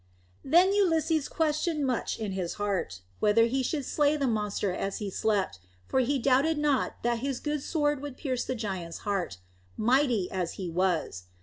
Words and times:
Then 0.43 0.73
Ulysses 0.73 1.29
questioned 1.29 1.85
much 1.85 2.17
in 2.17 2.31
his 2.31 2.55
heart 2.55 3.01
whether 3.19 3.45
he 3.45 3.61
should 3.61 3.85
slay 3.85 4.17
the 4.17 4.25
monster 4.25 4.73
as 4.73 4.97
he 4.97 5.11
slept, 5.11 5.59
for 5.85 5.99
he 5.99 6.17
doubted 6.17 6.57
not 6.57 7.03
that 7.03 7.19
his 7.19 7.39
good 7.39 7.61
sword 7.61 8.01
would 8.01 8.17
pierce 8.17 8.41
to 8.45 8.47
the 8.47 8.55
giant's 8.55 8.97
heart, 9.05 9.37
mighty 9.77 10.27
as 10.31 10.53
he 10.53 10.71
was. 10.71 11.25